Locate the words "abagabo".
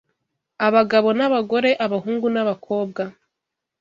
0.67-1.09